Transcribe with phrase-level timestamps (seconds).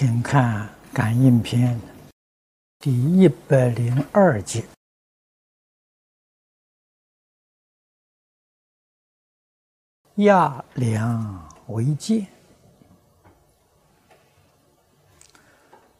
[0.00, 1.76] 请看《感应篇》
[2.78, 4.64] 第一百零二节
[10.22, 12.28] ：“亚良为戒，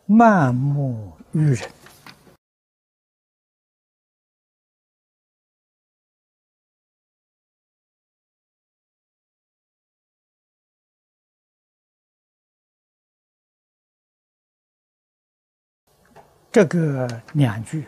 [0.07, 1.69] 漫目于人。”
[16.51, 17.87] 这个两句，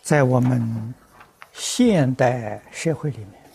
[0.00, 0.94] 在我们
[1.52, 3.50] 现代社会里面，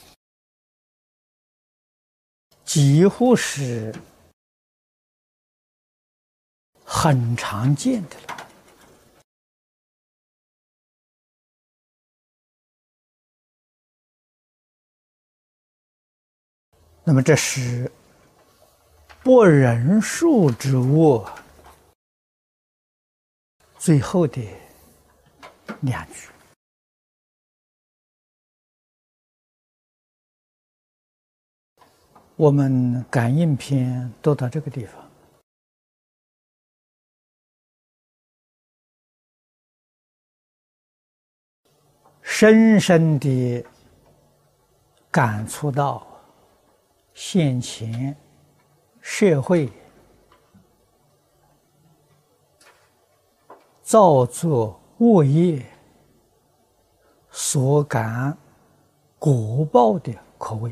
[2.66, 3.96] 几乎是
[6.86, 8.48] 很常见的了。
[17.04, 17.92] 那么，这是。
[19.24, 21.24] 不人数之物，
[23.78, 24.42] 最后的
[25.82, 26.28] 两句，
[32.36, 35.08] 我们感应篇都到这个地方，
[42.24, 43.64] 深深的
[45.12, 46.08] 感触到
[47.14, 48.18] 现前。
[49.02, 49.70] 社会
[53.82, 55.66] 造作恶业
[57.30, 58.38] 所感
[59.20, 60.72] 果报的可畏，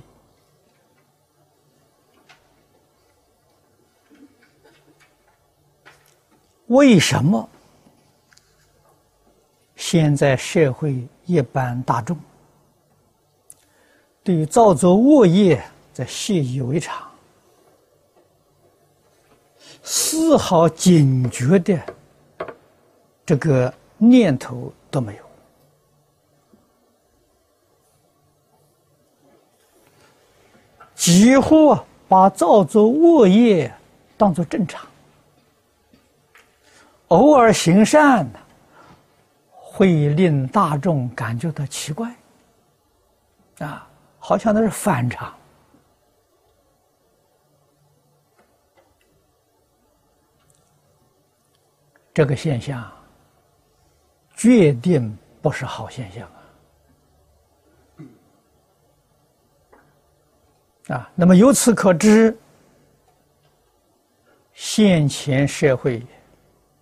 [6.68, 7.50] 为什么
[9.76, 12.18] 现在社会一般大众
[14.24, 17.09] 对于造作恶业在习以为常？
[19.92, 21.82] 丝毫警觉的
[23.26, 25.24] 这个念头都没有，
[30.94, 33.74] 几乎啊把造作恶业
[34.16, 34.88] 当做正常，
[37.08, 38.40] 偶尔行善呢，
[39.50, 42.14] 会令大众感觉到奇怪，
[43.58, 45.34] 啊，好像那是反常。
[52.14, 52.92] 这个现象，
[54.36, 56.28] 决定不是好现象
[60.90, 60.96] 啊！
[60.96, 62.36] 啊，那么由此可知，
[64.54, 66.06] 现前社会，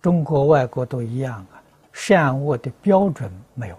[0.00, 1.62] 中国、外国都一样啊，
[1.92, 3.76] 善恶的标准没有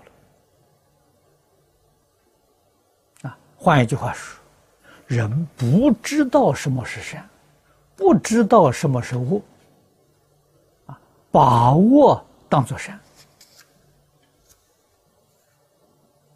[3.24, 3.30] 了。
[3.30, 4.40] 啊，换一句话说，
[5.08, 7.28] 人不知道什么是善，
[7.96, 9.42] 不知道什么是恶。
[11.32, 13.00] 把握当作善，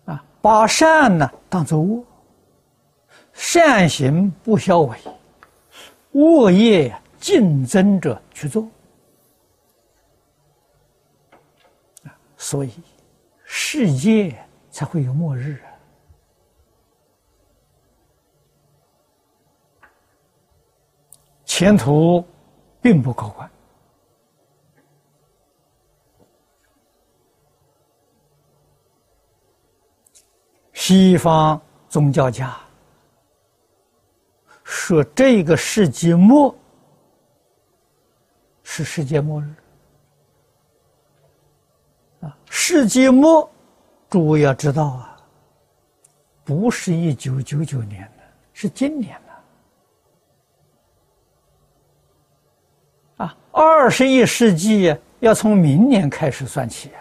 [0.06, 2.04] 啊，把善呢当作恶，
[3.34, 4.98] 善行不消为，
[6.12, 8.70] 恶业竞争者去做，
[12.04, 12.72] 啊，所以
[13.44, 14.38] 世界
[14.70, 15.74] 才会有末日啊，
[21.46, 22.24] 前途
[22.80, 23.50] 并不可观。
[30.86, 32.54] 西方宗教家
[34.66, 36.54] 说，这个世纪末
[38.64, 39.46] 是世界末日
[42.20, 42.38] 啊！
[42.50, 43.50] 世纪末，
[44.10, 45.18] 诸位要知道啊，
[46.44, 49.18] 不是一九九九年的，是今年
[53.18, 53.38] 的啊！
[53.54, 56.92] 二十一世纪要从明年开始算起，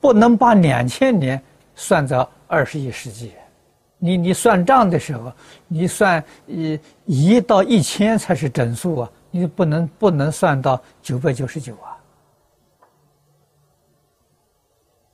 [0.00, 1.38] 不能把两千年。
[1.74, 3.32] 算到二十一世纪，
[3.98, 5.32] 你你算账的时候，
[5.66, 11.98] 你算一一到一千才是整数啊，你不能不能算到九百九十九啊，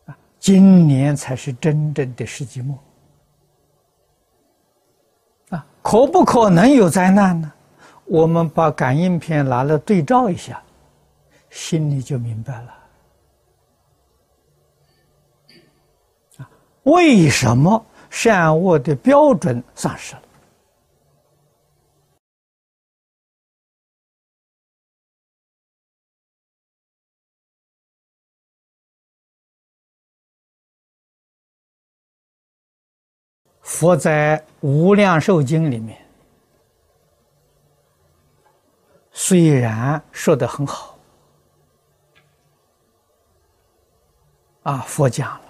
[0.07, 2.79] 啊，今年才是真正的世纪末，
[5.51, 7.53] 啊，可不可能有灾难呢？
[8.05, 10.61] 我们把感应片拿来对照一下，
[11.49, 12.80] 心里就明白了。
[16.91, 20.23] 为什么善恶的标准丧失了？
[33.63, 35.97] 佛在《无量寿经》里面
[39.13, 40.99] 虽然说的很好，
[44.65, 45.50] 啊，佛讲了，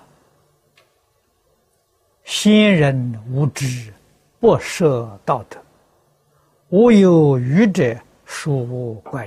[2.31, 3.93] 先人无知，
[4.38, 5.61] 不设道德，
[6.69, 9.27] 无有愚者，殊无怪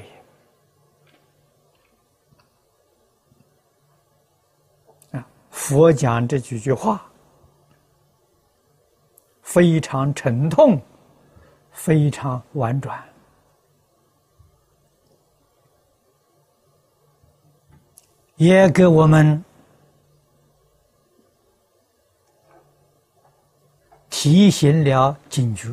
[5.12, 5.20] 也。
[5.20, 7.06] 啊，佛讲这几句话，
[9.42, 10.82] 非常沉痛，
[11.74, 13.04] 非常婉转。
[18.38, 19.44] 也给我们
[24.24, 25.68] 提醒了警觉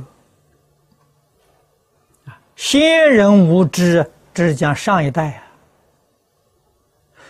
[2.25, 2.37] 啊！
[2.57, 4.05] 先人无知，
[4.35, 5.43] 这是讲上一代啊。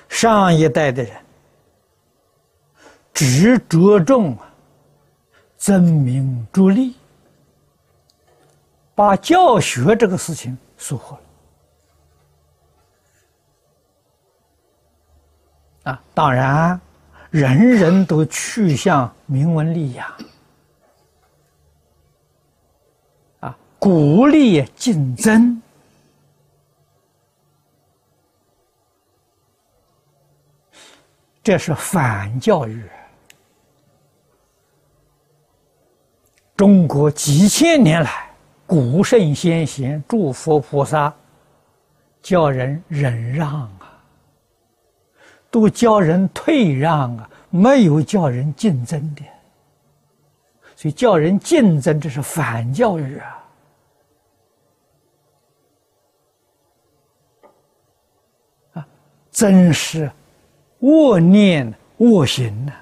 [0.08, 1.14] 上一代的人
[3.12, 4.50] 只着重啊，
[5.58, 6.96] 争名逐利，
[8.94, 11.14] 把教学这个事情疏忽
[15.84, 15.92] 了。
[15.92, 16.80] 啊，当然，
[17.28, 20.10] 人人都趋向名闻利养，
[23.80, 25.60] 鼓励竞争，
[31.42, 32.84] 这是反教育。
[36.54, 38.30] 中国几千年来，
[38.66, 41.10] 古圣先贤、诸佛菩萨，
[42.20, 44.04] 叫人忍让啊。
[45.50, 49.22] 都教人退让啊，没有叫人竞争的，
[50.76, 53.16] 所以叫人竞争，这是反教育！
[53.16, 53.39] 啊，
[59.40, 60.10] 真是
[60.80, 62.74] 恶念恶行呐！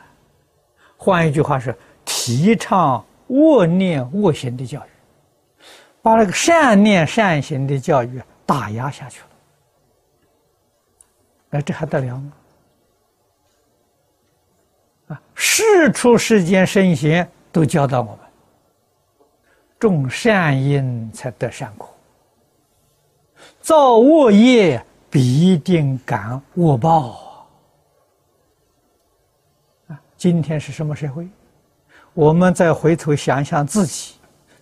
[0.96, 1.72] 换一句话说，
[2.04, 5.62] 提倡恶念恶行的教育，
[6.02, 9.26] 把那个善念善行的教育打压下去了，
[11.48, 12.32] 那这还得了吗？
[15.10, 18.18] 啊，世出世间圣贤都教导我们：
[19.78, 21.88] 种善因才得善果，
[23.60, 27.46] 造恶业必定感恶报。
[29.88, 31.28] 啊，今天是什么社会？
[32.14, 34.14] 我们再回头想想自己，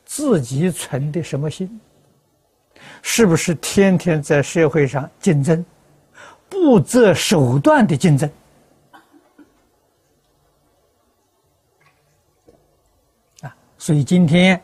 [0.05, 1.81] 自己存的什么心？
[3.03, 5.65] 是不是天天在社会上竞争，
[6.49, 8.31] 不择手段的竞争？
[13.41, 14.61] 啊所以今天，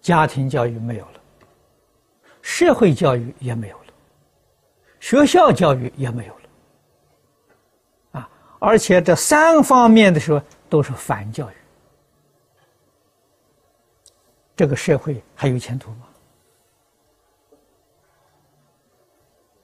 [0.00, 1.19] 家庭教育没有了，
[2.50, 3.84] 社会教育也没有了，
[4.98, 8.28] 学校教育也没有了，啊！
[8.58, 11.54] 而且这三方面的时候都是反教育，
[14.56, 16.08] 这个社会还有前途吗？